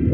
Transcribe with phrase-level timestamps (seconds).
[0.00, 0.06] 欢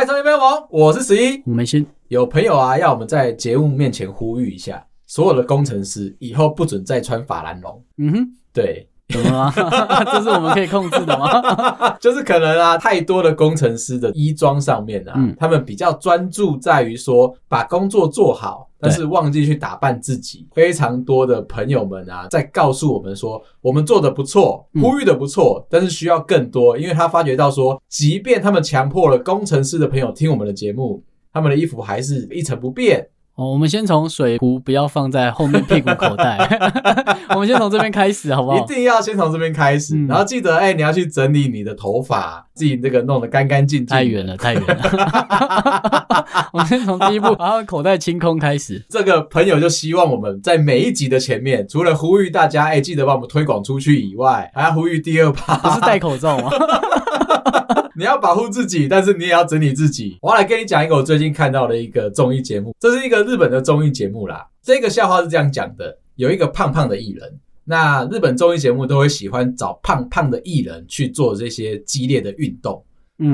[0.00, 7.84] 迎收听《飞龙盟》，我是十一，我们先有朋友啊，要我们在节目面前呼吁一下，所有的工程师以后不准再穿法兰绒。
[7.98, 8.88] 嗯哼，对。
[9.08, 9.52] 怎么吗？
[10.12, 11.96] 这是我们可以控制的吗？
[12.00, 20.46] 就是可能啊，太多的工程师的衣装上面啊，嗯、他们比较专注在于说把工作做好，但是忘记去打扮自己。
[20.52, 33.08] 非常多的朋友们啊，在告诉我们说，我们做的不错，呼吁的不错，但是需要更多，因为他发觉到说，即便他们强迫了工程师的朋友听我们的节目，他们的衣服还是一成不变。
[33.36, 36.38] 哦，我们先从水壶不要放在后面屁股口袋，
[37.34, 38.56] 我们先从这边开始，好不好？
[38.56, 43.94] 一定要先从这边开始，嗯、然后记得，哎、欸，你要去整理你的头发，自己这个弄得干干净净。
[43.94, 46.36] 太远了，太远了。
[46.54, 48.82] 我们先从第一步，把口袋清空开始。
[48.88, 56.48] 这个朋友就希望我们在每一集的前面，除了呼吁大家，哎、欸，记得把我们推广出去以外，还要呼吁第二趴，不是戴口罩吗？
[57.98, 60.18] 你要保护自己，但是你也要整理自己。
[60.20, 64.46] 我要来跟你讲一个我最近看到的一个综艺节目，这是一个日本的综艺节目啦。
[64.62, 72.84] 这个笑话是这样讲的：有一个胖胖的艺人，那日本综艺节目都会喜欢找胖胖的艺人去做这些激烈的运动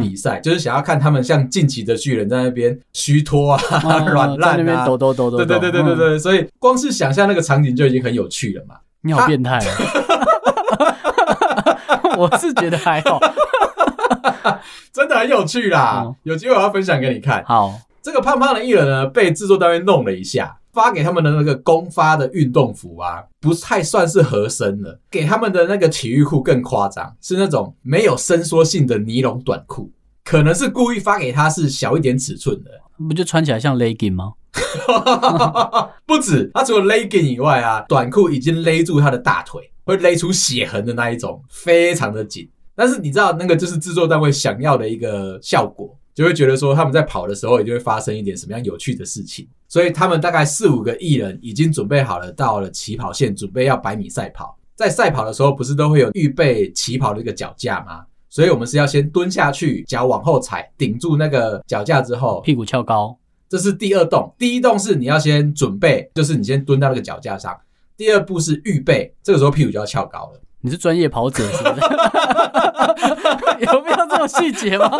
[0.01, 3.61] 比赛，嗯、就是想要看他们像晋级的巨人在那边虚脱啊、
[4.13, 5.39] 软烂、哦、啊、抖抖抖抖。
[5.39, 8.77] 对对对对对对，嗯、所以光是想象那个场景就已经很有趣了嘛。
[9.01, 9.67] 你好变态啊！
[12.17, 13.19] 我是觉得还好。
[14.92, 16.03] 真的很有趣啦！
[16.05, 17.45] 嗯、有机会我要分享给你看。
[17.45, 25.00] 好，这个胖胖的艺人呢，被制作单位弄了一下，发给他们的那个公发的运动服啊，不太算是合身了。
[25.11, 29.91] 给他们的那个体育裤更夸张，是那种没有伸缩性的尼龙短裤，
[30.25, 32.70] 可能是故意发给他是小一点尺寸的。
[33.09, 34.33] 不就穿起来像 legging 吗？
[36.06, 42.49] 不止，他除了 legging 以外啊，短裤已经勒住他的大腿，会勒出血痕的那一种，非常的紧。
[42.75, 54.59] 但是你知道那个就是制作单位想要的一个效果，就会觉得说他们在跑的时候也就会发生一点什么样有趣的事情，所以他们大概四五个艺人已经准备好了，到了起跑线，准备要百米赛跑。
[54.75, 58.05] 在赛跑的时候，不是都会有预备起跑的一个脚架吗？
[58.31, 63.15] 所以我们是要先蹲下去，脚往后踩，顶住那个脚架之后，屁股翘高。
[63.49, 67.54] 这是第二动，第一动是你要先准备，就是你先蹲到那个脚架上。
[67.94, 70.41] 第二步是预备，这个时候屁股就要翘高了。
[70.62, 71.81] 你是专业跑者是不是？
[73.62, 74.91] 有必要这么细节吗？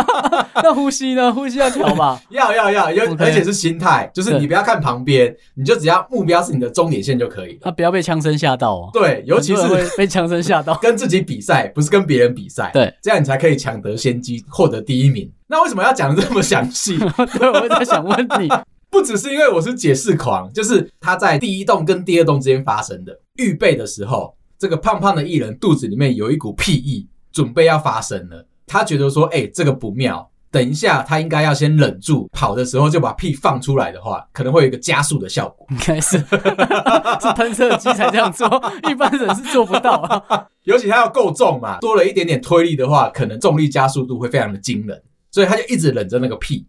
[0.62, 1.32] 那呼吸呢？
[1.32, 2.20] 呼吸要调吧？
[2.30, 7.58] 要要要，要而且是心态，就是你不要看旁边，你就只要目标是你的终点线就可以了。
[7.62, 8.90] 那、啊、不要被枪声吓到哦。
[8.92, 9.62] 对，尤其是
[9.96, 12.70] 被枪声吓到， 跟自己比赛，不是跟别人比赛。
[12.72, 15.30] 对，这样你才可以抢得先机，获得第一名。
[15.46, 16.98] 那为什么要讲得这么详细？
[16.98, 18.48] 对，我在想问你，
[18.90, 24.34] 不只是因为我是解释狂，就是他在第一栋跟第二栋之间发生的预备的时候。
[24.62, 28.46] 这个胖胖的艺人肚子里面有一股屁意，准备要发生了。
[28.64, 35.66] 他觉得说：“哎，这个不妙，等一下他应该要先忍住，跑的时候就把屁放出来的话，可能会有一个加速的效果。
[35.70, 38.46] 应该是是喷射机才这样做，
[38.88, 40.46] 一般人是做不到啊。
[40.62, 45.02] 尤其他要够重嘛，多了一点点推力的话，可能重力加速度会非常的惊人。
[45.32, 46.64] 所以他就一直忍着那个屁，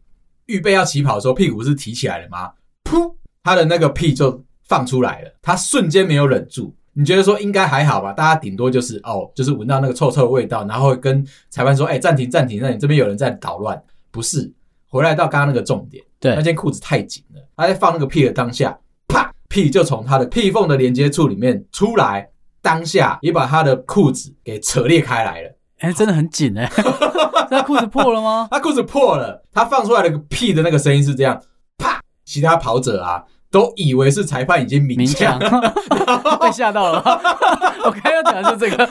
[0.47, 2.53] 预备要起跑的时候，屁股不是提起来了吗？
[2.85, 8.13] 噗，他的那个屁就放出来了，他瞬间没有忍住。”你觉得说应该还好吧？
[8.13, 12.59] 大家顶多就是哦，就是闻到那个臭臭的味道，然后会跟裁判说：“哎，暂停，暂停！
[12.61, 13.81] 那你这边有人在捣乱。”
[14.11, 14.53] 不是，
[14.87, 17.41] 回来到刚刚那个重点，对，那件裤子太紧了。
[17.57, 18.77] 他在放那个屁的当下，
[19.07, 22.29] 啪，屁就从他的屁缝的连接处里面出来，
[22.61, 25.57] 当下也把他的裤子给扯裂开来了。
[25.79, 26.69] 哎，真的很紧哎！
[27.49, 28.47] 他裤子破了吗？
[28.51, 31.41] 他裤子破了，他放出来的屁的那个声音是这样，
[31.77, 31.99] 啪！
[32.23, 33.23] 其他跑者啊。
[33.53, 35.37] 都以为是裁判已经鸣枪，
[36.41, 37.03] 被吓到了。
[37.85, 38.89] 我刚刚讲的是这个，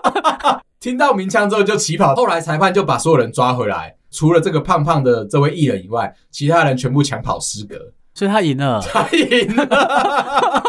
[0.80, 2.14] 听到鸣枪之后就起跑。
[2.14, 7.76] 后来裁判就把所有人抓回来，除了这个胖胖的这位艺人以外，其他人全部抢跑失格。
[8.14, 10.62] 所以他赢了，他赢了，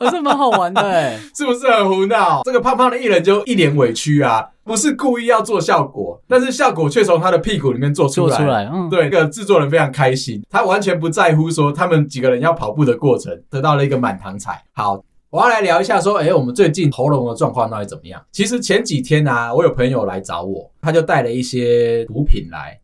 [0.00, 2.40] 可是蛮好玩的哎， 是不是很胡闹？
[2.42, 8.36] 这个胖胖的艺人就一脸委屈啊，不是故意要做效果，但是效果却从他的屁股里面做出来。
[8.36, 14.64] 做出来，嗯，对，这个制作人非常开心，他完全不在乎说他们几个人要跑步的过程，得到了一个满堂彩。
[14.72, 18.22] 好，我要来聊一下说，哎，我们最近喉咙的状况到底怎么样？
[18.32, 22.80] 其实前几天啊，我有朋友来找我，他就带了一些补品来，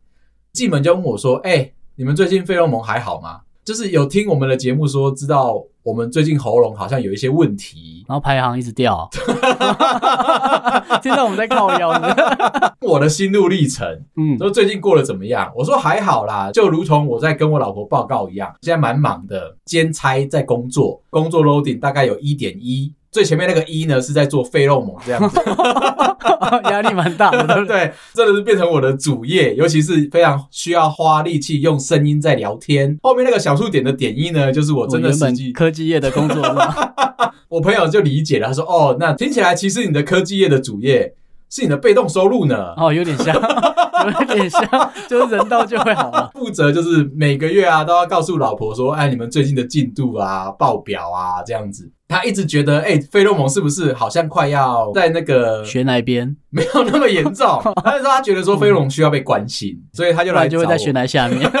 [0.53, 3.39] 进门就问我说，哎，你们最近费洛蒙还好吗？
[3.67, 9.09] 就是有听我们的节目说，知道我们最近喉咙好像有一些问题，然后排行一直掉，
[11.03, 11.91] 听到我们在靠腰？
[12.79, 13.85] 我的心路历程，
[14.15, 15.51] 嗯，说最近过得怎么样？
[15.53, 22.93] 我说还好啦，就如同我在跟我老婆报告一样，现在蛮忙的，兼差在工作，工作 loading 大概有一点一。
[23.11, 25.39] 最前面那个一呢，是在做费洛蒙这样子，
[26.69, 27.91] 压力蛮大的， 对？
[28.13, 32.97] 真的是变成我的主业，尤其是非常需要花力气用声音在聊天。
[33.01, 36.73] 后面那个小数点的点一呢，就是我真的实际科技业的工作是吗？
[37.49, 41.13] 我朋友就理解了，他说：“哦，那听起来其实你的科技业的主业。”
[41.49, 42.73] 是你的被动收入呢？
[42.75, 46.29] 哦，有点像，有点像，就是人到就会好了。
[46.33, 51.89] 负责就是每个月啊都要告诉老婆说，哎，你们最近的进度啊、报表啊这样子。
[52.07, 56.35] 他一直觉得，哎，费洛蒙是不是好像快要在那个悬崖边？
[56.49, 57.61] 没有那么严重。
[57.83, 61.41] 他就说他觉得说费洛蒙需要被关心，嗯、所以他就来就会在悬崖下面。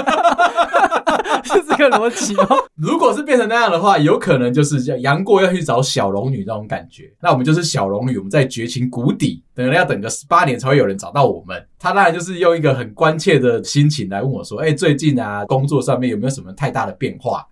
[1.43, 2.47] 是这个逻辑哦。
[2.75, 7.09] 如果是变成那样的话，有可能就是叫杨过要去找小龙女那种感觉。
[7.21, 11.65] 那我们就是小龙女，我们在绝情谷底，等了要等个十八年才会有人找到我们。
[11.79, 17.45] 他当然就是用一个很关切的心情来问我说：“哎，最近啊，工作上面有没有什么太大的变化？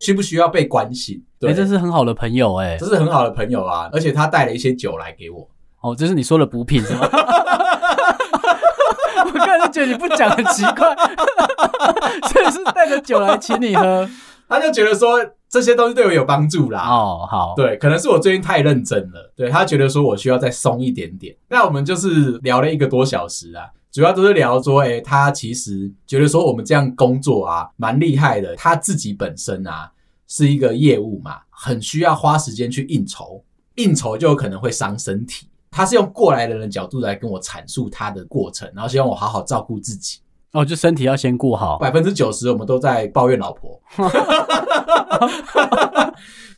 [0.00, 5.48] 需不需要被关心？”对，这是很好的朋友哎，这是很好的朋友啊，而且他带了一些酒来给我。
[5.80, 7.08] 哦，这是你说的补品是吗？
[9.26, 10.94] 我个人觉得你不讲很奇怪，
[12.32, 14.08] 所以是带着酒来请你喝。
[14.46, 15.18] 他就觉得说
[15.48, 16.80] 这些东西对我有帮助啦。
[16.86, 19.32] 哦，好，对，可能是我最近太认真了。
[19.34, 21.34] 对，他觉得说我需要再松一点点。
[21.48, 23.64] 那我们就是聊了一个多小时啊，
[23.94, 28.56] 主要都是聊说，哎，他其实觉得说我们这样工作啊，蛮厉害的。
[28.56, 29.88] 他自己本身啊
[30.26, 33.40] 是一个业务嘛，很需要花时间去应酬，
[33.76, 35.46] 应酬就有可能会伤身体。
[35.70, 40.18] 他是用过来人的角度来跟我阐述他的过程，然后希望我好好照顾自己。
[40.54, 41.78] 哦，就身体要先顾好。
[41.78, 43.78] 百分之九十我们都在抱怨老婆，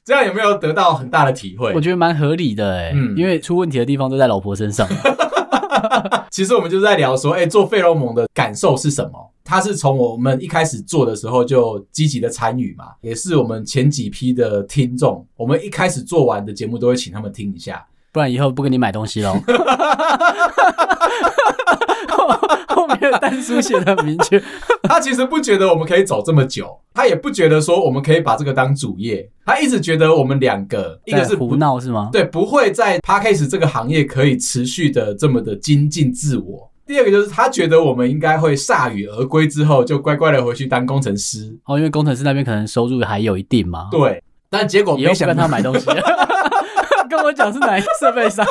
[0.04, 1.72] 这样有没有得到很大的体会？
[1.75, 4.87] 我觉得蛮合理的哎，嗯，因为出问题的地方都在老婆身上。
[6.31, 9.32] 其实我们就是在聊说，哎，做费洛蒙的感受是什么？
[9.43, 15.26] 他是从我们一开始做的时候就积极的参与嘛，也是我们前几批的听众。
[15.37, 17.87] 我们一开始做完的节目都会请他们听一下。
[18.12, 19.37] 不然以后不跟你买东西喽。
[23.43, 24.43] 书写的很明确，
[24.84, 32.11] 他其实不觉得我们可以走这么久，他也不觉得说我们可以把这个当主业，他一直觉得我们两个一个是胡闹是吗？
[32.12, 36.70] 对，不会在 Podcast 这个行业可以持续的这么的精进自我。
[36.87, 43.88] 第二个就是他觉得我们应该会铩羽而归之后就乖乖的回去当工程师哦，因为工程师那边可能收入还有一定嘛。
[43.90, 45.87] 对，但结果没想跟他买东西。
[47.08, 48.44] 跟我讲是哪一个设备商，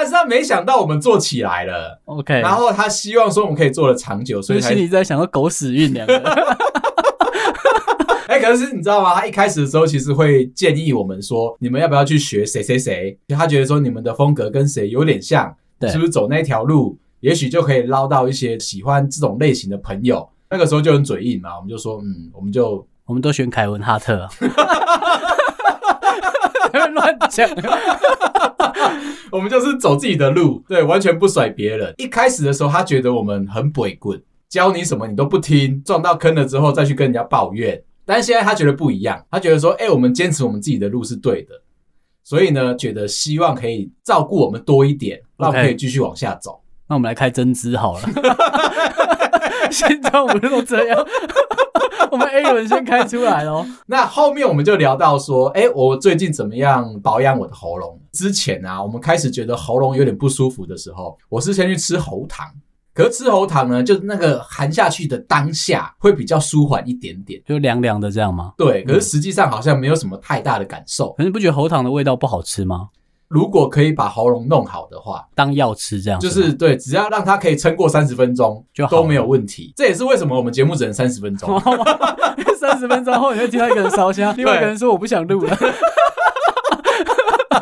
[0.00, 6.16] 但是他没想到我们做起来了，OK，然后他希望说我们可以做的长久，所以心里在想说狗屎运两个。
[8.26, 9.14] 哎、欸，可是你知道吗？
[9.14, 13.18] 他一开始的时候其实会建议我们说，你们要不要去学谁谁谁？
[13.28, 20.26] 他觉得说你们的风格跟谁有点像，对，是不是走那条路，也许就可以捞到一些喜欢这种类型的朋友。
[20.48, 24.26] 那个时候就很嘴硬嘛，我们就说，嗯，我们就我们都选凯文哈特。
[26.72, 26.94] 乱
[27.30, 27.48] 讲，
[29.30, 31.94] 我们就是走自己的路，对，完全不甩别人。
[31.98, 37.82] 一开始的时候，他觉得我们很鬼棍，教你什么你都不听，撞到坑了之后再去跟人家抱怨。
[38.04, 41.54] 但是现在他觉得不一样，他觉得说，哎、欸，我们坚持我们自己的路是对的，
[42.24, 46.60] 所以呢，觉得希望可以照顾我们多一点，让我们可以继续往下走。
[46.88, 48.08] 那我们来开针织好了，
[49.70, 51.06] 现在我们都这样。
[52.10, 53.66] 我们 A 轮先开出来哦。
[53.86, 58.00] 那后面我们就聊到说，哎，我最近怎么样保养我的喉咙？
[58.12, 62.46] 之前啊，我们开始觉得喉咙有点不舒服的时候，我是先去吃喉糖。
[62.92, 68.52] 可是吃喉糖呢，就那个含下去的当下会比较舒缓一点点，就凉凉的这样吗？
[68.58, 68.82] 对。
[68.82, 71.12] 可是实际上好像没有什么太大的感受。
[71.12, 72.88] 可是你不觉得喉糖的味道不好吃吗？
[73.30, 79.72] 如果可以把喉咙弄好的话，当药吃这样，就是对，只要让它可以撑过三十分钟，就都没有问题。
[79.76, 81.48] 这也是为什么我们节目只能三十分钟，
[82.58, 85.56] 三十分钟后你会听到一个人烧香， 另外一个人说我不想录了。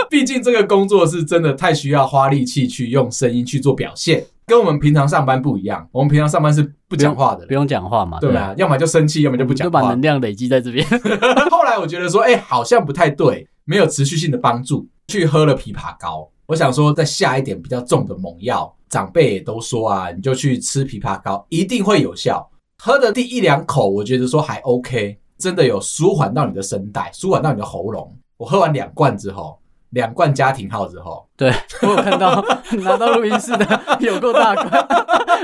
[0.08, 5.86] 毕竟这个工作是真的太需要花力气去用声音去做表现，跟我们平常上班不一样。
[5.92, 8.54] 我们平常上班是不讲话的，不用讲话嘛，对吧？
[8.56, 10.82] 要么就生气，要么就不讲话，就把能量累积在这边。
[11.52, 14.88] 后来我觉得说，哎，好像不太对，没有持续性的帮助。
[15.08, 22.46] 去喝了枇杷膏，我想说再下一点比较重的猛药，长辈也都说啊，你就去吃枇杷膏，一定会有效。
[22.76, 28.14] 喝的第一两口，我觉得说还 OK，真的有舒缓到你的声带，舒缓到你的喉咙。
[28.36, 29.58] 我喝完两罐之后，
[29.90, 31.50] 两罐家庭号之后，对，
[31.80, 32.44] 我有看到
[32.84, 34.68] 拿到录音室的有够大罐，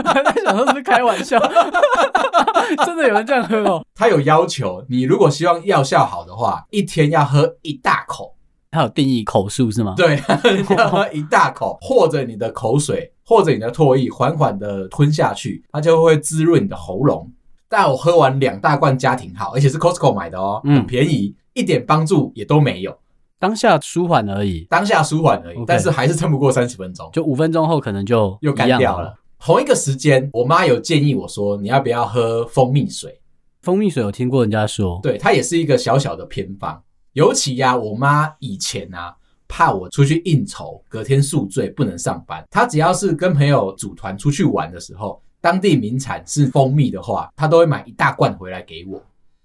[0.04, 1.40] 我还在想说是不是开玩笑。
[2.84, 3.82] 真的有人这样喝哦？
[3.94, 8.33] 他有要求，你如果希望药效好的话，一天要喝一大口。
[8.74, 9.94] 他有定义口数是吗？
[9.96, 10.20] 对，
[10.76, 17.30] 要喝一大口， 或者你的口水，或者你的唾液，缓缓的吞下去，它就会滋润你的喉咙。
[17.68, 22.96] 但我喝完两大罐家庭号，而且是 Costco 买的哦，很便宜，嗯、一点帮助也都没有。
[23.38, 29.14] 当下舒缓而已，当下舒缓而已.但是还是撑不过三十分钟，就五分钟后可能就又干掉了。
[29.38, 33.20] 同一个时间，我妈有建议我说，你要不要喝蜂蜜水？
[33.62, 36.82] 蜂蜜水有听过人家说，对，它也是一个小小的偏方。
[37.14, 39.14] 尤其呀、啊，我妈以前啊，
[39.48, 42.44] 怕我出去应酬，隔天宿醉不能上班。
[42.50, 49.00] 她只要是跟朋友组团出去玩的时候，当地名产是蜂蜜的话，她都会买一大罐回来给我。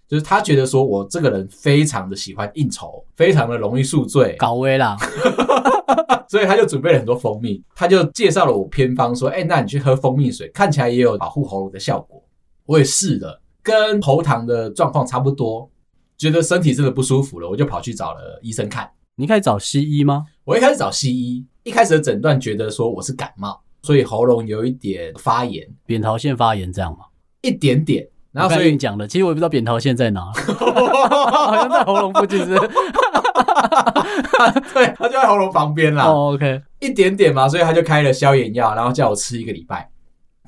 [0.08, 4.98] 就是她觉得说我这个人非常的喜欢应酬，非常的容易宿醉，搞威啦。
[6.28, 12.20] 所以她就准备了很多蜂蜜，她就介绍了我偏方，说：“哎、欸，那你去喝蜂蜜水，看起来也有保护喉咙的效果。”
[12.66, 15.70] 我也试了，跟喉糖的状况差不多。
[16.20, 18.92] 觉得身体真的不舒服了，我就跑去找了医生看。
[19.16, 20.26] 你开始找西医吗？
[20.44, 27.06] 我一开始找西医，一开始的诊断觉得说我是感冒，所以喉咙有一点发炎，扁桃腺发炎这样吗？
[27.42, 28.06] 一点点。
[28.32, 32.60] 然后所以你讲的，其实我也不知道扁桃腺在哪， 好像在喉咙附近是，是。
[34.74, 36.06] 对，他就在喉咙旁边啦。
[36.06, 39.90] 哦，OK，一点点嘛，所以他就开了消炎药，然后叫我吃一个礼拜。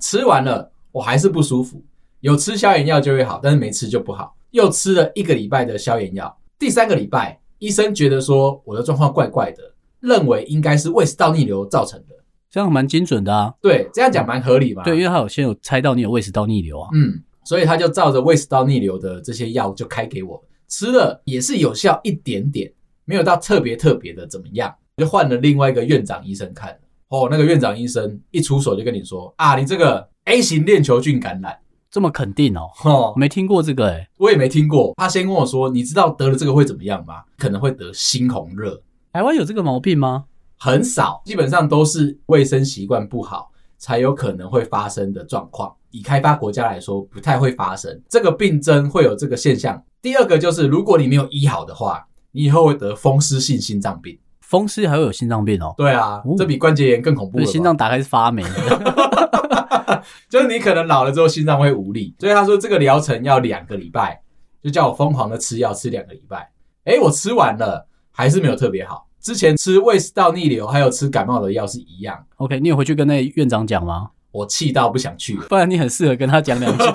[0.01, 1.81] 吃完了，我还是不舒服。
[2.19, 4.35] 有吃消炎药就会好，但是没吃就不好。
[4.51, 12.15] 又吃了一个礼拜的消炎药，第三个礼拜，医生觉得说我的状况怪怪的，认为应该是胃食道逆流造成的，
[12.49, 13.53] 这样蛮精准的啊。
[13.61, 14.83] 对，这样讲蛮合理嘛。
[14.83, 16.89] 对，因为他有先有猜到你有胃食道逆流啊。
[16.93, 22.71] 嗯，所以他就照着胃食道逆流的这些药就开给我吃了，也是有效一点点，
[23.05, 24.73] 没有到特别特别的怎么样。
[24.97, 26.77] 就换了另外一个院长医生看，
[27.07, 31.57] 哦，那个院长医生一出手就跟你说啊，你这个 A 型链球菌感染。
[31.91, 32.69] 这么肯定哦？
[32.85, 34.93] 哦，没听过这个诶、欸、我也没听过。
[34.95, 37.23] 他先跟我说：“你知道得了这个会怎么样吗？
[37.37, 38.81] 可能会得猩红热。”
[39.11, 40.23] 台湾有这个毛病吗？
[40.57, 45.75] 很少，基本上都是卫生习惯不好才有可能会发生的状况。
[45.89, 49.83] 以开发国家来说，不太会发生这个病症，会有这个现象。
[50.01, 54.17] 第二个就是，如果你没有医好的话，你以后会得风湿性心脏病。
[54.51, 55.73] 风湿还会有心脏病哦？
[55.77, 57.45] 对啊，这比关节炎更恐怖了。
[57.45, 60.03] 心脏打开是发霉的。
[60.29, 64.21] 就是你可能老了之后心脏会无力，所以他说这个疗程要两个礼拜，
[64.61, 66.51] 就叫我疯狂的吃药，吃两个礼拜。
[66.83, 69.07] 哎，我吃完了还是没有特别好。
[69.21, 72.21] 之前吃胃食道逆流还有吃感冒的药是一样。
[72.35, 74.09] OK，你有回去跟那院长讲吗？
[74.33, 76.83] 我气到不想去了，不然你很适合跟他讲两句。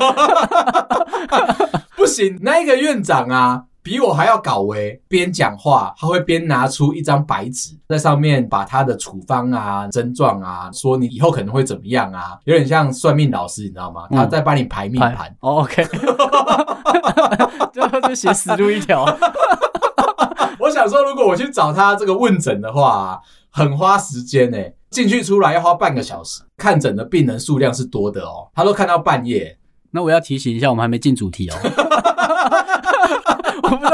[1.97, 3.65] 不行，那个院长啊。
[3.87, 14.09] 比我还要搞维，边讲话他会边拿出一张白纸，在上面把他的处方啊、症状啊，说你以后可能会怎么样啊，有点像算命老师，你知道吗？
[14.11, 15.33] 他在帮你排命盘。
[15.39, 15.85] 哦，OK，
[17.73, 19.05] 就就写死路一条。
[20.59, 23.21] 我想说，如果我去找他这个问诊的话，
[23.53, 29.57] 很花时间诶，进去出来要花半个小时，看诊的病人数量是多的哦，他都看到半夜。
[29.93, 31.55] 那我要提醒一下，我们还没进主题哦。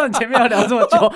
[0.02, 1.12] 我不知道你前面要聊这么久。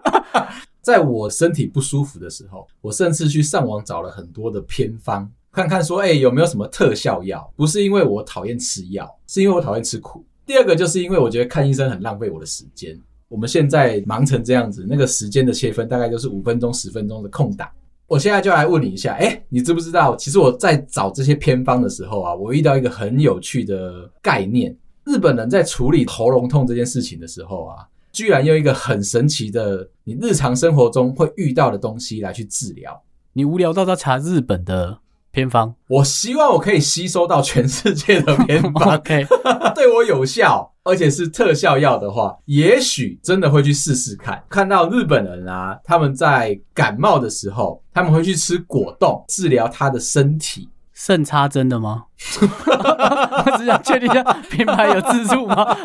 [0.80, 7.52] 在我身体不舒服的时候，我甚至去上网找了很多的偏方，看看说，哎、有没有什么特效药？
[7.54, 10.24] 不是因为我讨厌吃药，是因为我讨厌吃苦。
[10.44, 12.98] 第二个就是因为我觉得看医生很浪费我的时间。
[13.28, 17.68] 我们现在忙成这样子，那个时间的切分大概就是五分钟、十分钟的空档。
[18.06, 20.16] 我现在就来问你一下，哎、你知不知道？
[20.16, 24.76] 其实我在找这些偏方的时候啊，我遇到一个很有趣的概念。
[25.04, 33.02] 日本人在处理喉咙痛这件事情的时候啊，居然用一个很神奇的你日常生活中会遇到的东西来去治疗。
[33.32, 34.98] 你无聊到要查日本的
[35.30, 35.72] 偏方？
[35.88, 39.00] 我希望我可以吸收到全世界的偏方
[39.74, 44.44] 对我有效，而且是特效药的话，也许真的会去试试看。
[44.50, 50.68] 看到日本人啊，他们在感冒的时候，他们会去吃果冻治疗他的身体。
[51.04, 52.04] 肾差真的吗？
[52.38, 55.76] 我只想确定一下，品牌有自助吗？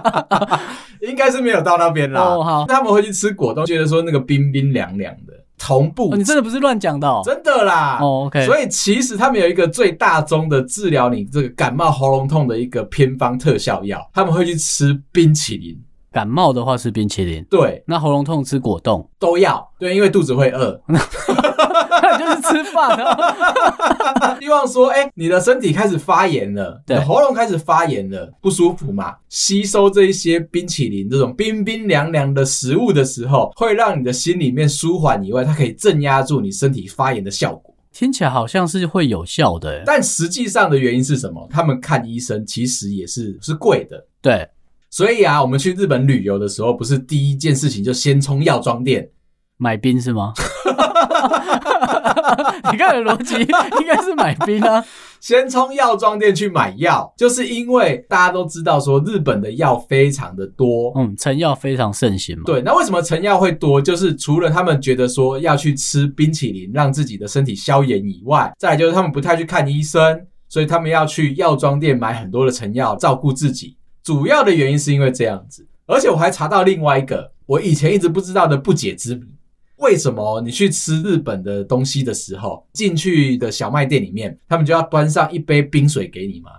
[1.00, 2.20] 应该是没有到那边啦。
[2.20, 5.32] 哦，好，他们会去吃果冻，觉得说那个冰冰凉凉的。
[5.56, 7.98] 同步，哦，你真的不是乱讲的哦，真的啦。
[8.02, 8.44] 哦，OK。
[8.44, 15.80] 所以其实他们有一个最大宗的治疗你这个感冒喉咙痛的一个偏方特效药，他们会去吃冰淇淋。
[16.12, 17.82] 感冒的话吃冰淇淋，对。
[17.86, 20.78] 那喉咙痛吃果冻都要，对，因为肚子会饿。
[22.02, 24.36] 那就是吃饭啊。
[24.40, 29.14] 希望说，哎、欸，你的身体开始发炎了，对，喉咙开始发炎了，不舒服嘛？
[29.28, 37.74] 吸收这一些冰淇淋这种冰冰凉凉的食物的时候，会让你的心里面舒缓以外，它可以镇压住你身体发炎的效果。
[37.92, 41.46] 听起来好像是会有效的，欸，但实际上的原因是什么？
[41.50, 44.06] 他们看医生其实也是是贵的。
[44.20, 44.48] 对，
[44.90, 49.10] 所以啊，我们去日本旅游的时候，不是第一件事情就先冲药妆店
[49.58, 50.32] 买冰是吗？
[52.72, 53.34] 你看的逻辑
[53.80, 54.82] 应该是买冰啊。
[55.20, 62.42] 先冲药妆店去买药，就是因为大家都知道说日本的药非常的多，嗯，成药非常盛行嘛。
[62.44, 63.80] 对，那为什么成药会多？
[63.80, 73.76] 就是除了他们觉得说要去吃冰淇淋让自己的身体消炎以外，再来就是他们不太去看医生，所以他们要去药妆店买很多的成药照顾自己。
[74.02, 79.22] 主要的原因是因为这样子，而且我还查到另外一个我以前一直不知道的不解之谜。
[79.82, 86.50] 为什么你去吃日本的东西的时候，进去的小卖店里面，他们就要端上一杯冰水给你吗？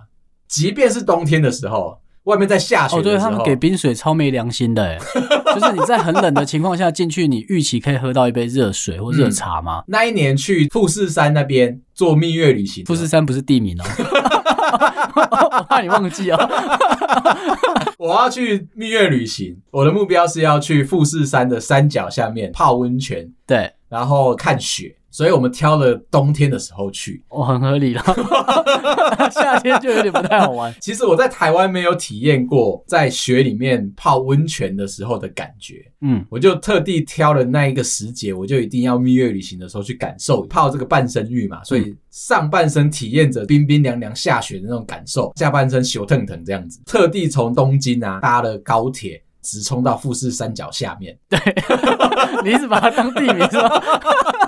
[0.46, 4.98] 即便是冬天的时候，外面在下雪哦，对，他们给冰水超没良心的，
[5.54, 9.80] 就是你在很冷的情况下进去，你预期可以喝到一杯热水或热茶吗？
[9.80, 13.84] 嗯，那一年去富士山那边做蜜月旅行，富士山不是地名哦，
[15.58, 16.38] 我怕你忘记哦。
[17.98, 24.96] 我要去蜜月旅行，我的目标是要去富士山的山脚下面泡温泉，对，然后看雪。
[25.14, 28.02] 所以我们挑了冬天的时候去，哦，很合理了。
[29.30, 30.74] 夏天就有点不太好玩。
[30.82, 41.62] 其实我在台湾没有体验过在雪里面泡温泉的时候的感觉，嗯，我就特地挑了那一个时节，我就一定要蜜月旅行的时候去感受泡这个半身浴嘛。
[41.62, 46.80] 所以上半身体验着冰冰凉凉下雪的那种感受，下半身咻腾腾这样子。
[46.84, 51.16] 特地从东京啊搭了高铁，直冲到富士山脚下面。
[51.28, 51.38] 对，
[52.42, 54.43] 你一直把它当地名是吧？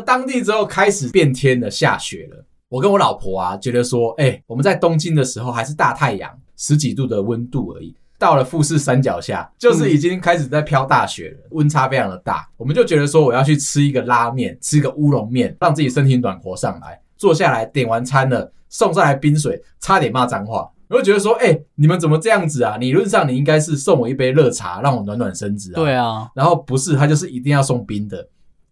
[0.00, 2.44] 当地之后，开始变天了，下雪了。
[2.68, 7.94] 我跟我老婆啊，觉得说，哎、欸，我们在东京的时候还是大太阳，十几度的温度而已。
[8.18, 12.48] 到了富士山脚下，就是已经开始在飘大雪了，温差非常的大。
[12.56, 17.00] 我们就觉得说，我要去吃一个拉面，吃一个乌龙面，让自己身体暖和上来。
[17.16, 20.68] 坐下来点完餐了，送上来冰水，差点骂脏话。
[20.88, 22.76] 我就觉得说，哎、欸，你们怎么这样子啊？
[22.76, 25.76] 理论上你应该是送我一杯热茶，让我暖暖身子啊。
[25.76, 28.28] 对啊，然后不是，他就是一定要送冰的。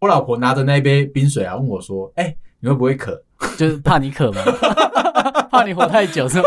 [0.07, 3.21] 我老婆拿着那一杯冰水啊，问我说：“哎、欸，你会不会渴？
[3.59, 4.41] 就是怕你渴吗？
[5.51, 6.45] 怕你活太久是吗？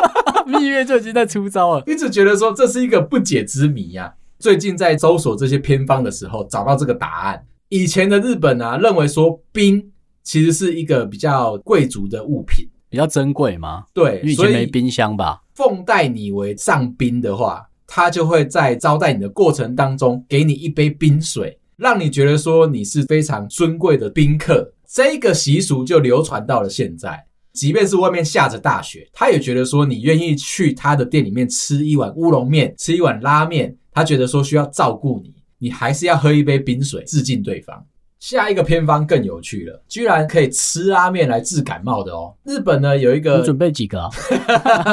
[0.46, 4.12] 蜜月就已经在出招了。”一直觉得说这是一个不解之谜呀、啊。
[4.38, 7.42] 最近在搜索这些偏方的时候，找到这个答案。
[7.70, 9.90] 以前的日本啊，认为说冰
[10.22, 13.84] 其实是一个比较贵族的物品，比较珍贵吗？
[13.94, 15.40] 对，以前没冰箱吧？
[15.54, 21.58] 奉待你为上宾的话，他就会在招待你的过程当中，给你一杯冰水。
[21.78, 27.24] 让你觉得说你是非常尊贵的宾客，这个习俗就流传到了现在。
[27.52, 37.86] 即便是外面下着大雪，他也觉得说你愿意去他的店里面吃一碗乌龙面，吃一碗拉面，他觉得说需要照顾你，你还是要喝一杯冰水致敬对方。
[38.18, 42.34] 下一个偏方更有趣了，居然可以吃拉面来治感冒的哦。
[42.42, 44.10] 日本呢有一个，你准备几个啊？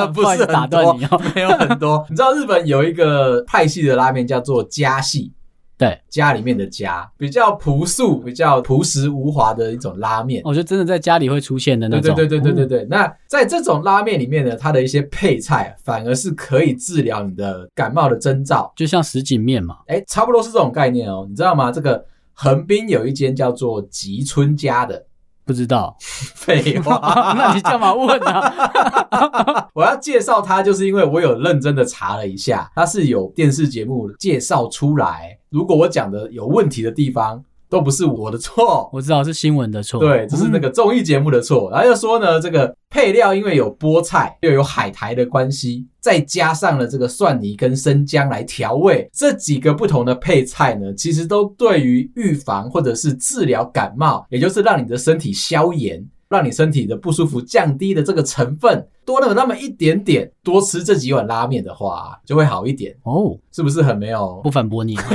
[0.13, 2.06] 不是 打断你哦，没有很多。
[2.12, 5.34] 你知道日本有一个派系的拉面叫做家系。
[5.77, 12.15] 对，家里面的家比较朴素、比较朴实无华的一种拉面，我觉得真的在家里会出现的那种。
[12.15, 12.88] 对对对对对对。
[12.89, 19.79] 那在这种拉面里面呢，它的一些配菜反而是可以治疗你的感冒的征兆，就像什锦面嘛。
[19.88, 21.25] 哎，差不多是这种概念哦。
[21.29, 21.71] 你知道吗？
[21.71, 25.05] 这个横滨有一间叫做吉村家的。
[25.45, 26.99] 不知道， 废话，
[27.38, 29.67] 那你干嘛问呢、啊？
[29.73, 35.38] 我要介绍他，就是因为我有认真的查了一下，他是有电视节目介绍出来。
[35.49, 37.43] 如果我讲的有问题的地方，
[37.75, 41.69] 都不是我的错， 我知道是新闻的错，对，这是那个综艺节目的错。
[41.69, 64.39] 然后又说呢，这个配料因为有菠菜又有海苔的关系，再加上了这个蒜泥跟生姜来调味，这几个不同的配菜呢，其实都对于预防或者是治疗感冒，也就是让你的身体消炎，让你身体的不舒服降低的这个成分多了那么一点点，多吃这几碗拉面的话，就会好一点哦，是不是很没有？
[64.41, 64.95] 不反驳你。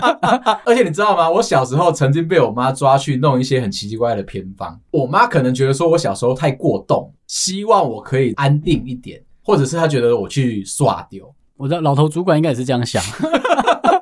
[0.64, 1.30] 而且你知道吗？
[1.30, 4.78] 我小时候曾经被我妈抓去弄一些很奇奇怪怪的偏方。
[4.90, 11.34] 我妈可能觉得说我小时候太过动，希望我可以安定一点，或者是她觉得我去耍丢。
[11.56, 13.02] 我的老头主管应该也是这样想。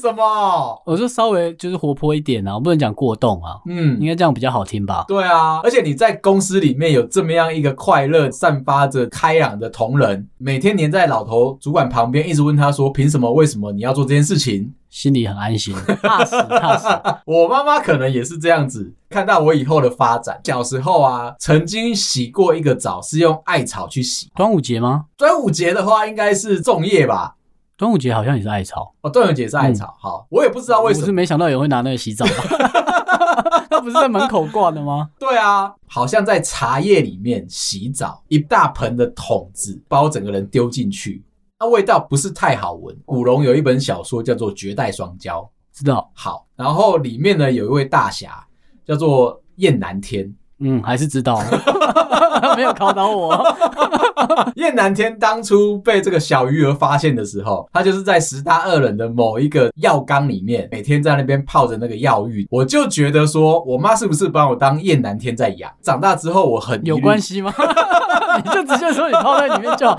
[0.00, 0.82] 为什么？
[0.86, 3.60] 我说稍微就是活泼一点啊，我不能讲过动啊。
[3.66, 5.04] 嗯，应该这样比较好听吧？
[5.06, 13.30] 对啊，而且你在公司里面有这么样一个快乐、散发着开朗的同仁，每天黏在老头主管旁边，一直问他说：“凭什么？
[13.30, 16.86] 为什么你要做这件事情？”心里很安心， 踏实踏实。
[17.26, 20.40] 我妈妈可能也是这样子，看到我以后的发展。
[20.42, 24.28] 小时候啊，曾经洗过一个澡，是用艾草去洗。
[24.34, 25.04] 端午节吗？
[25.18, 27.36] 端午节的话，应该是粽叶吧。
[27.80, 29.86] 端午节好像也是艾草哦，端午节是艾草。
[29.86, 32.32] 嗯、好，我也不知道为什么，我是没想到有人会拿那个洗澡吧？
[33.70, 35.08] 他不是在门口挂的吗？
[35.18, 41.24] 对啊，好像在茶叶里面洗澡，一大盆的桶子把我整个人丢进去，
[41.58, 42.94] 那味道不是太好闻。
[43.06, 45.36] 古龙有一本小说叫做《绝代双骄》，
[45.72, 46.10] 知道？
[46.12, 48.46] 好，然后里面呢有一位大侠
[48.84, 50.30] 叫做燕南天。
[50.60, 51.42] 嗯，还是知道，
[52.56, 53.42] 没有考倒我。
[54.56, 62.46] 燕南天当初被这个小鱼儿发现的时候，他就是在十大恶人的某一个药缸里面，每天在那边泡着那个药浴。
[62.50, 65.70] 我就觉得说，我妈是不是把我当燕南天在养？
[65.82, 67.52] 长大之后，我很有关系吗？
[68.44, 69.98] 你就直接说你泡在里面就好，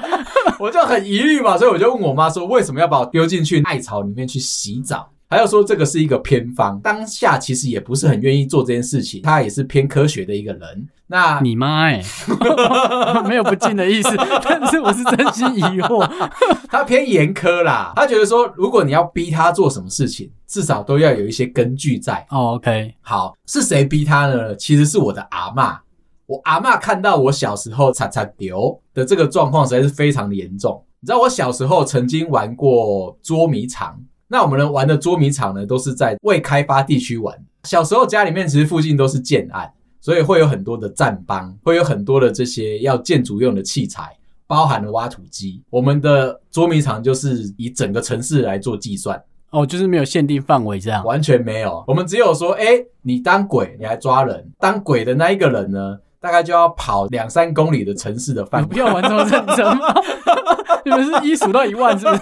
[0.59, 5.09] 我就很疑虑嘛，所以我就问我妈说，为什么要把我丢进去艾草里面去洗澡？
[5.31, 10.89] 还要说这个是一个偏方，当下其实也不是很愿意做这件事情，他也是偏科学的一个人。
[11.07, 14.09] 那你妈哎、欸， 没有不敬的意思，
[14.43, 16.05] 但是我是真心疑惑。
[16.69, 22.25] 他偏严苛啦，他觉得说，如果你要逼他做什么事情，至少都要有一些根据在。
[22.29, 24.53] 哦，OK，好，是谁逼他呢？
[24.57, 25.77] 其实是我的阿嬷。
[26.25, 30.81] 我阿嬷看到我小时候擦擦丢的这个状况，实在是非常的严重。
[30.99, 33.97] 你知道我小时候曾经玩过捉迷藏。
[34.31, 37.37] 那我们能玩的捉迷藏呢，都是在未开发地区玩。
[37.65, 44.15] 小时候家里面其实附近都是建案，所以会有很多的站帮，会有很多的这些要建筑用的器材，
[44.47, 45.61] 包含了挖土机。
[45.69, 51.83] 我们的捉迷藏就是以整个城市来做计算哦，就是没有限定范围这样，完全没有。
[51.85, 58.67] 我们只有说，诶，你当鬼，你来抓人，当鬼的那一个人呢，大概就要跑两三公里的城市的范围。
[58.67, 59.93] 不要玩这么认真吗？
[60.85, 62.21] 你们是一数到一万是不是？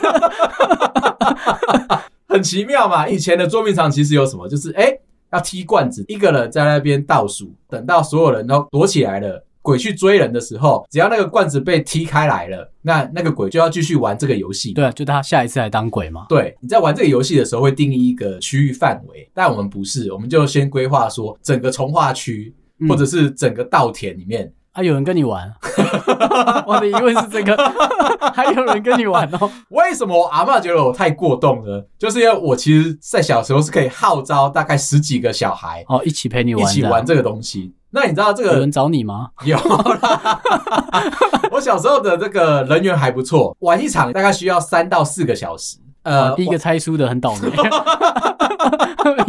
[2.27, 4.47] 很奇妙嘛，以前的捉迷藏其实有什么？
[4.47, 14.73] 就是哎、欸，要踢罐子，一个人在那边倒数，等到所有人都躲起来了，鬼去追人的时候，只要那个罐子被踢开来了，那那个鬼就要继续玩这个游戏。
[14.73, 16.25] 对，就他下一次来当鬼嘛。
[16.29, 22.53] 对，你在玩这个游戏的时候会定义一个区域范围，但我们不是，我们就先规划说整个从化区，
[22.87, 24.53] 或者是整个稻田里面。
[24.71, 25.51] 啊、有人跟你玩？
[26.65, 27.57] 我的疑问是这个，
[28.33, 29.51] 还有人跟你玩哦？
[29.69, 31.83] 为什么我阿嬷觉得我太过动呢？
[31.97, 37.73] 就是因为我其实，在小时候是可以号召大概十几个小孩哦，一起陪你玩，一起玩这个东西。
[37.89, 39.29] 那你知道这个有人找你吗？
[39.43, 40.41] 有啦，
[41.51, 45.77] 我小时候的这个人缘还不错，玩一场大概需要三到四个小时。
[46.09, 47.51] 呃，第一个猜输的很倒霉，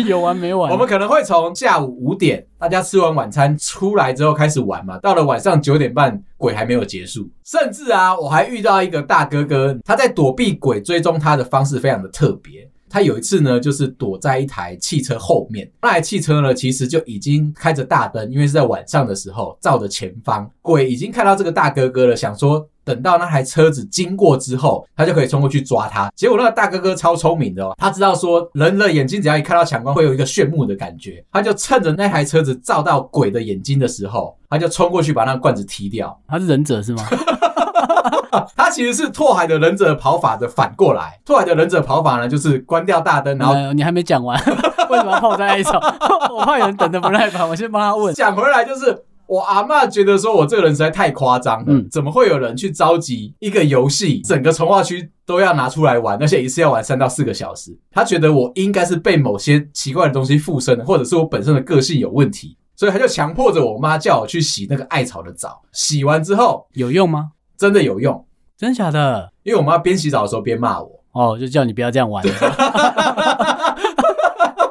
[0.08, 0.72] 有完没完？
[0.72, 7.28] 我们可能会从下午五点，大家吃完晚餐出来之后开始玩嘛，到了晚上九点半，鬼还没有结束。
[7.44, 12.66] 甚至啊，我还遇到一个大哥哥，他在躲避鬼追踪他的方式非常的特别。
[12.90, 20.50] 他有一次呢，就是躲在一台汽车后面，那台汽车呢，其实就已经开着大灯，因为是在晚上的时候，照着前方。
[20.60, 26.12] 鬼已经看到这个大哥哥了，想说等到那台车子经过之后，他就可以冲过去抓他。
[26.16, 36.20] 结果那个大哥哥超聪明的哦，他知道说人的眼睛只要一看到强光，会有一个炫目的感觉，他就趁着那台车子照到鬼的眼睛的时候，他就冲过去把那个罐子踢掉。
[36.26, 37.04] 他是忍者是吗？
[38.56, 41.20] 他其实是拓海的忍者跑法的反过来。
[41.24, 44.38] 拓海的忍者跑法呢，就是关掉大灯，然后、嗯、你还没讲完，
[44.90, 45.80] 为什么要泡在艾草？
[46.34, 48.14] 我怕有人等的不耐烦，我先帮他问。
[48.14, 57.76] 讲回来就是，我阿嬷觉得说我这个人实在太夸张了，嗯，怎么会有人去召集一个游戏，整个从化区都要拿出来玩，而且一次要玩三到四个小时？
[57.90, 65.62] 他觉得我应该是被某些奇怪的东西附身了，或者是我本身的个性有问题，所以他就强迫着我妈叫我去洗那个艾草的澡。
[65.72, 67.30] 洗完之后有用吗？
[67.60, 68.26] 真的有用。
[68.56, 69.30] 真假的？
[69.42, 72.24] 因为我妈边洗澡的时候边骂我，哦，就叫你不要这样玩。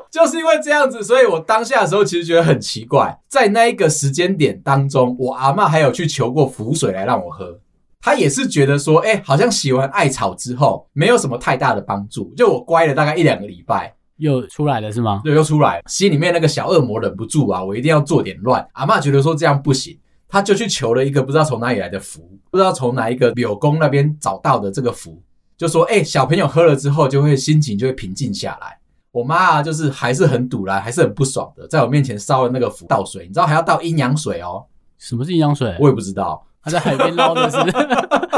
[0.09, 7.59] 就是因为这样子，所以我当下的时候其实觉得很奇怪，在那一个时间点当中，我阿嬷还有去求过符水来让我喝，
[8.01, 15.21] 她也是觉得说，哎，好像洗完艾草之后没有什么太大的帮助，就我乖了大概一两个礼拜，又出来了是吗？
[15.23, 18.67] 对，又出来，心里面那个小恶魔忍不住啊，我一定要做点乱。
[18.73, 19.95] 阿嬷觉得说这样不行。
[20.29, 25.21] 他就去求了一个不知道从哪里来的符，不知道从哪一个柳公那边找到的这个符，
[25.57, 28.77] 就说：“哎、欸，小朋友喝了之后就会心情就会平静下来。”
[29.11, 34.63] 我妈啊，就是还是很赌烂，还是很不爽的，在我面前烧了那个符倒水，你知道还要倒阴阳水哦。
[34.99, 35.75] 什么是阴阳水？
[35.79, 36.45] 我也不知道。
[36.61, 37.57] 他在海边捞的是，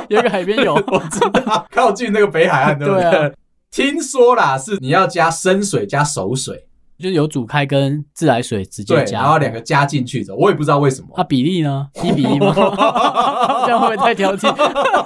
[0.07, 3.01] 有一个海边有，我知道， 靠近那个北海岸，对不对？
[3.01, 3.31] 对啊、
[3.71, 6.67] 听说啦，是你要加生水加熟水。
[7.01, 11.07] 就是有煮开跟自来水直接加，然后两个加进去的，我也不知道为什么。
[11.15, 11.87] 啊，比例呢？
[12.03, 12.53] 一比一吗？
[13.65, 14.47] 这样会不会太挑剔？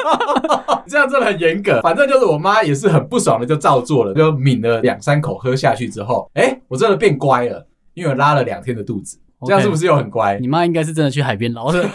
[0.87, 1.81] 这样真的很严格。
[1.81, 10.37] 反正就是我妈也是很不爽的，就照做了，就抿了两三口喝下去之后，哎、欸，我真的变乖了，因为我拉了两天的肚子，这样是不是又很乖？
[10.39, 11.83] 你妈应该是真的去海边捞的。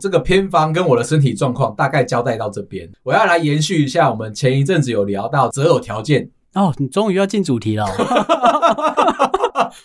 [0.00, 7.86] 这个偏方跟我的身体状况大概交代到这边，我要来延续一下我们前一阵子有聊到择偶条件哦，你终于要进主题了，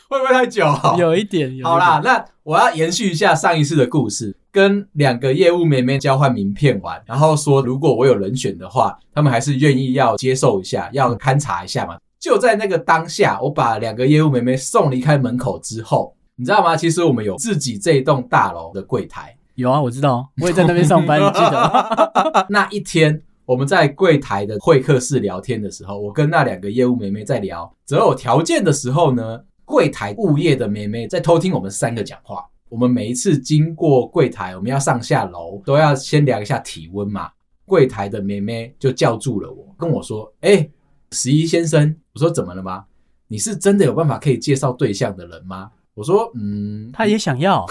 [0.09, 0.65] 会不会太久？
[0.97, 1.65] 有一点，有一点。
[1.65, 11.97] 好啦，那我要延续一下上一次的故事，跟两个业务妹妹交换名片完，然后说如果我有人选的话，他们还是愿意要接受一下，要勘察一下嘛。
[12.19, 16.75] 就在那个当下，我把两个业务妹妹送离开门口之后，你知道吗？
[16.77, 19.35] 其实我们有自己这一栋大楼的柜台。
[19.55, 32.45] 有啊，我知道，我也在那边上班，你记得 那一天我们在柜台的会客室聊天的时候，我跟那两个业务妹妹在聊择偶条件的时候呢，柜台物业的妹妹在偷听我们三个讲话。
[32.69, 37.29] 我们每一次经过柜台，我们要上下楼都要先量一下体温嘛。
[37.65, 40.67] 柜台的妹妹就叫住了我，跟我说：“哎、”
[41.11, 42.85] 十一先生，我说怎么了吗？
[43.27, 45.69] 你是真的有办法可以介绍对象的人吗？
[45.95, 47.65] 我说，嗯，他也想要，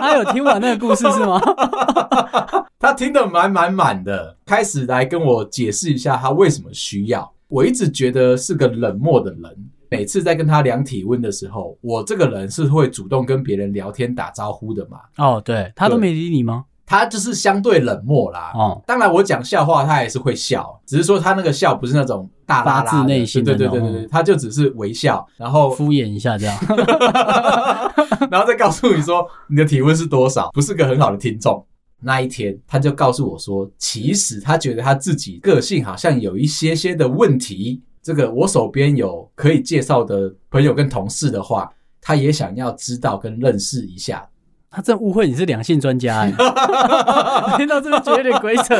[0.00, 1.40] 他有听完那个故事是吗？
[2.78, 7.32] 他听得满满满的，开始来跟我解释一下他为什么需要。
[7.48, 14.98] 我一直觉得是个冷漠的人，每次在跟他量体温的时候，我这个人是会主动跟别人聊天打招呼的嘛？
[15.16, 16.64] 哦，对，他都没理你吗？
[16.86, 18.52] 他就是相对冷漠啦。
[18.54, 26.56] 哦，当然我讲笑话他也是会笑，只是说他那个笑不是那种大拉拉，发自内心的，对对对对对，他就只是微笑，然后敷衍一下这样，
[28.30, 31.64] 然后再告诉你说你的体温是多少，不是个很好的听众。
[32.00, 37.82] 那一天他就告诉我说，其实他觉得他自己个性好像有一些些的问题。
[38.02, 44.22] 这个我手边有可以介绍的朋友跟同事的话，他也想要知道跟认识一下。
[44.70, 46.30] 他真误会你是两性专家哎，
[47.56, 48.74] 听到这个觉得有点鬼扯。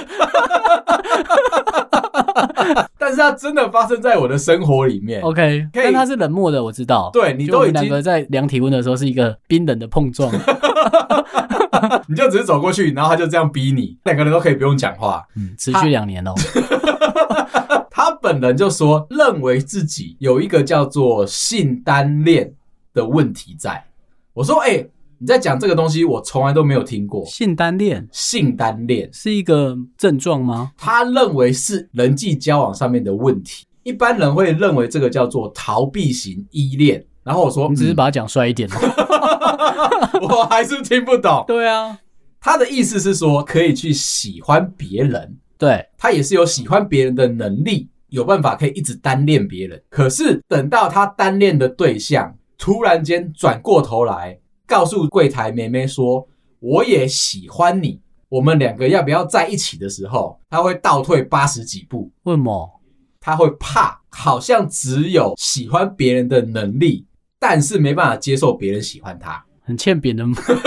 [2.99, 5.21] 但是它真的发生在我的生活里面。
[5.23, 7.11] OK，但他是冷漠的，我知道。
[7.13, 10.33] 对，你都已经两个在量体温的时候是一个冰冷的碰撞，
[12.09, 15.23] 你就只是走过去，然后他就这样逼你，两个人都可以不用讲话。
[15.37, 16.33] 嗯，持续两年哦。
[17.91, 22.55] 他本人就说，认为自己有一个叫做性单恋
[22.93, 23.85] 的问题在。
[24.33, 24.91] 我说，哎、欸。
[25.25, 27.25] 你在讲这个东西，我从来都没有听过。
[27.25, 30.73] 性单恋，性单恋是一个症状吗？
[30.77, 33.65] 他认为是人际交往上面的问题。
[33.85, 37.03] 一般人会认为这个叫做逃避型依恋。
[37.23, 38.77] 然后我说，你只是把它讲帅一点吗？
[40.29, 41.43] 我还是听不懂。
[41.47, 41.99] 对啊，
[42.39, 49.83] 他的意思是说可以去喜欢别人，对，他也是有喜欢别人的能力，有办法可以一直单恋别人。
[49.89, 54.39] 可是等到他单恋的对象突然间转过头来。
[54.75, 56.27] 告诉柜台妹妹说
[56.59, 62.11] ：“我也喜欢你，我们两个要不要在一起？”的时候，他会倒退八十几步。
[62.25, 62.81] 为什么？
[63.21, 67.07] 他会怕，好像只有喜欢别人的能力，
[67.39, 70.25] 但是没办法接受别人喜欢他，很欠扁的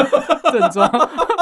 [0.54, 0.89] 症状。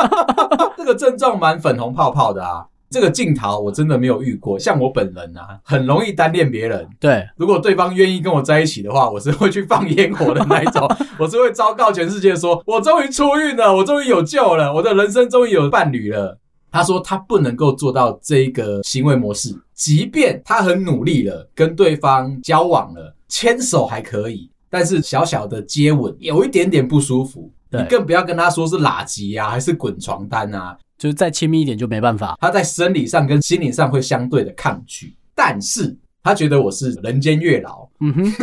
[0.75, 2.65] 这个症状蛮粉红泡泡的啊。
[2.89, 6.87] 这个镜头我真的没有遇过，像我本人啊，很容易单恋别人。
[6.99, 10.87] 对，如果对方愿意跟我在一起的话，我是会去放烟火的那一种，
[11.19, 16.37] 我是会昭告全世界说，我终于出狱了，我终于有救了，我的人生终于有伴侣了。
[16.71, 27.49] 他说他不能够做到这个行为模式，即便他很努力了，跟对方交往了，牵手还可以，但是小小的接吻有一点点不舒服。
[27.71, 30.77] 你更不要跟他说是垃圾啊，还是滚床单啊。
[30.97, 37.87] 就是再亲密一点就没办法，他在生理上跟心理上会相对的抗拒，但是他觉得我是人间月老。
[37.99, 38.33] 嗯哼，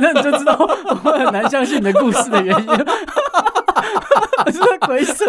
[0.00, 0.66] 那你就知道我
[1.12, 2.66] 很难相信你的故事的原因，
[4.52, 5.24] 是鬼扯。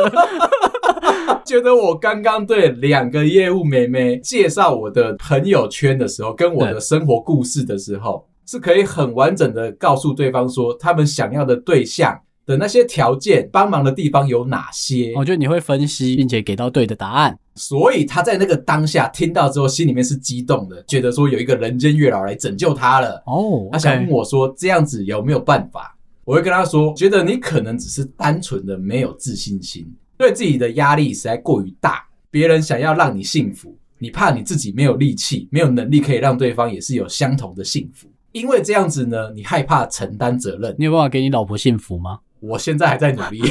[1.46, 12.20] 觉得我刚刚对两个业务妹妹介绍我的朋友圈的时候，跟我的生活故事的时候，是可以很完整的告诉对方说他们想要的对象。
[12.46, 15.14] 的那些条件，帮忙的地方有哪些？
[15.16, 17.38] 我觉得你会分析，并且给到对的答案。
[17.56, 23.24] 所以他在那个当下听到之后，心里面是激动的，觉得说有一个人间月老来拯救他了。
[23.26, 23.72] 哦，oh, okay.
[23.72, 25.98] 他想问我说，这样子有没有办法？
[26.24, 29.86] 我会跟他说，觉得你可能只是单纯的没有自信心，
[30.18, 32.04] 对自己的压力实在过于大。
[32.30, 38.08] 别人想要让你幸福，你怕你自己没有力气、没有能力可以让对方也是有相同的幸福。
[38.34, 40.76] 因为这样子呢，你害怕承担责任。
[40.78, 42.20] 你有办法给你老婆幸福吗？
[42.40, 43.42] 我现在还在努力，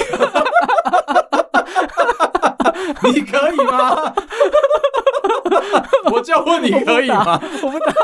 [3.13, 4.13] 你可以吗？
[6.13, 7.41] 我就问你可以吗？
[7.63, 7.95] 我不打。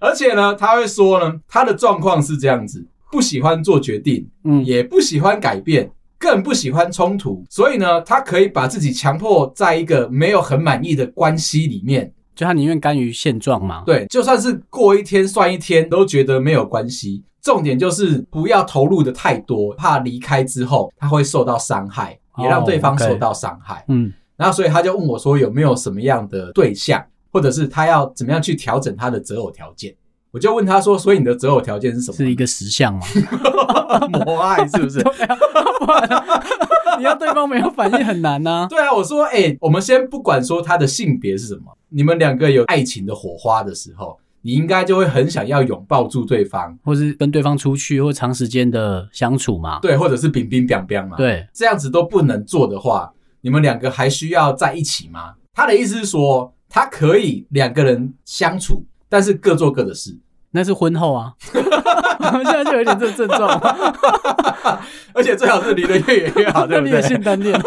[0.00, 7.44] 而且呢，他会说呢，他的状况是这样子：不喜欢做决定，嗯，也不喜欢改变，更不喜欢冲突。
[7.50, 12.12] 所以呢，他可以把自己强迫在一个没有很满意的关系里面。
[12.34, 13.82] 就他宁愿甘于现状嘛？
[13.84, 17.22] 对，就算是过一天算一天，都觉得没有关系。
[17.42, 23.84] 重点就是不要投入的太多，怕离开之后他会受到伤害，也让对方受到伤害。
[23.88, 29.94] 嗯、oh, okay.，然后所以他就问我说有没有什么样的对象，或者是他要怎么样去调整他的择偶条件。
[30.32, 32.16] 我就问他说：“所以你的择偶条件是什么？
[32.16, 33.00] 是一个实相吗？
[34.24, 35.02] 母爱是不是？
[36.98, 38.68] 你要对方没有反应很难呐。
[38.70, 49.78] 对啊，我说，哎、欸，我们先不管说他的性别是什么，你们两个有爱情的火花的时候，你应该就会很想要拥抱住对方，或是跟对方出去或长时间的相处嘛。
[49.80, 51.16] 对，或者是冰冰冰冰嘛。
[51.16, 55.34] 对，这样子都不能做的话，你们两个还需要在一起吗？
[55.52, 60.16] 他的意思是说，他可以两个人相处。”但是各做各的事，
[60.52, 63.48] 那是婚后啊， 现在就有点这个症状，
[65.12, 67.02] 而且最好是离得越远越好， 对不对？
[67.02, 67.60] 性单恋，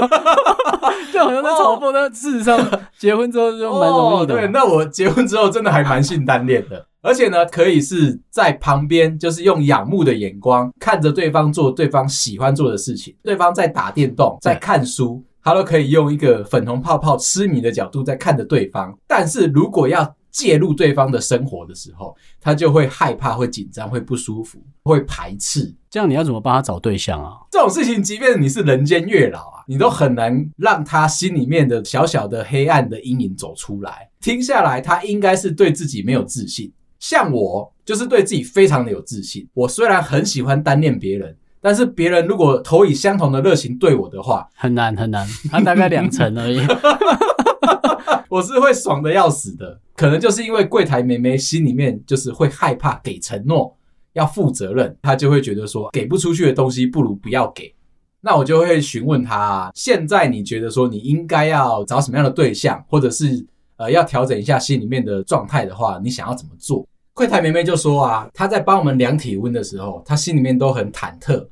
[1.13, 2.60] 就好像在嘲讽，但事实上
[2.98, 4.36] 结婚之后就蛮容易的。
[4.36, 18.98] 对，那我结婚之后真的还蛮性单恋的，而且呢，可以是在旁边，就是用仰慕的眼光看着对方做对方喜欢做的事情，对方在打电动，在看书，他都可以用一个粉红泡泡痴迷的角度在看着对方。
[19.08, 25.74] 但是如果要介入对方的生活的时候，他就会害怕、会紧张、会不舒服、会排斥。
[25.89, 27.38] 这样你要怎么帮他找对象啊？
[27.52, 34.10] 这种事情，即便你是人间月老啊，你都很难让他心里面的小小的黑暗的阴影走出来。
[34.19, 36.74] 听下来，他应该是对自己没有自信。
[37.00, 39.48] 像我，就是对自己非常的有自信。
[39.54, 45.28] 我虽然很喜欢单恋别人，但是别人如果投以相同的热情对我的话，很难很难。
[45.52, 46.60] 他大概两成而已。
[48.29, 53.75] 我是会爽的要死的，可能就是因为柜台妹妹心里面就是会害怕给承诺，
[54.13, 57.73] 要负责任，她就会觉得说给不出去的东西不如不要给。
[58.21, 66.88] 那我就会询问她，现在你觉得说你应该要找什么样的对象，或者是呃要调整一下心里面的状态的话，你想要怎么做？
[67.13, 71.45] 柜台妹妹就说啊，她在帮我们量体温的时候，她心里面都很忐忑，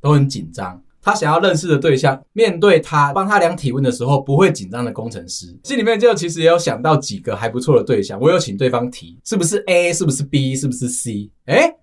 [0.00, 0.80] 都很紧张。
[1.02, 8.20] 他想要认识的对象，面对他帮他量体温的时候不会紧张的工程师，心里面就其实也有想到几个还不错的对象。
[8.20, 11.28] 我有请对方提，是不是 A，是不是 B，是不是 C？
[11.46, 11.74] 诶，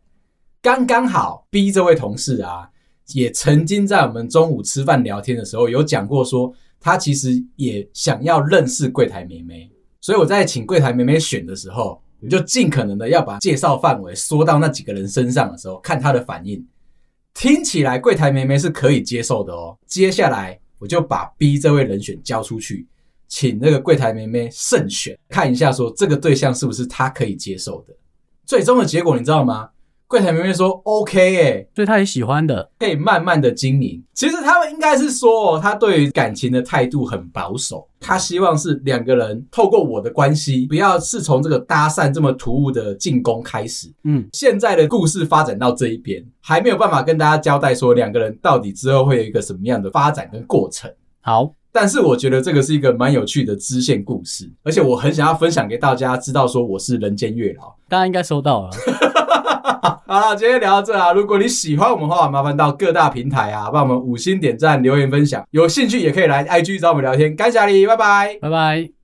[0.61, 2.69] 刚刚好 B 这位同事啊，
[3.13, 9.69] 也曾经在我们中午吃饭聊天的时候有讲过，说他其实也想要认识柜台妹妹。
[9.99, 16.65] 所以我在请柜台妹妹选的时候，我就尽可能的要把介绍范围缩到那几个人身上的时候，看他的反应。
[17.39, 19.73] 听起来柜台妹妹是可以接受的哦。
[19.87, 22.85] 接下来我就把 B 这位人选交出去，
[23.29, 27.95] 请那个柜台妹妹慎选，看一下说这个对象是不是她可以接受的。
[28.45, 29.69] 最终的结果你知道吗？
[30.09, 34.03] 柜台妹妹说：“OK，诶，所以她也喜欢的，可以慢慢的经营。
[34.15, 43.93] 其实他们应该是说，他对于感情的态度很保守，他希望是两个人透过我的关系，不要是从这个搭讪这么突兀的进攻开始。
[44.03, 50.91] 嗯，现在的故事发展到这一边，还没有办法跟大家交代说两个人到底之后会有一个什么样的发展跟过程。
[51.21, 58.71] 好，但是我觉得这个是一个蛮有趣的支线故事，而且我很想要分享给大家，知道说我是人间月老，大家应该收到了。”
[60.07, 61.13] 好了，今天聊到这啊！
[61.13, 65.43] 如果你喜欢我们的话，麻烦到各大平台啊，帮我们五星点赞、留言、分享。
[65.51, 67.35] 有兴趣也可以来 IG 找我们聊天。
[67.35, 68.98] 感谢你，拜拜，拜拜。